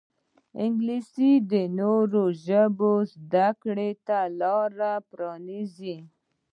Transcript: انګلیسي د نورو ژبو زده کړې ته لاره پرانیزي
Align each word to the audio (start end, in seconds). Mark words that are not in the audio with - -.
انګلیسي 0.63 1.31
د 1.51 1.53
نورو 1.79 2.23
ژبو 2.45 2.93
زده 3.13 3.47
کړې 3.63 3.91
ته 4.07 4.19
لاره 4.39 4.93
پرانیزي 5.09 5.97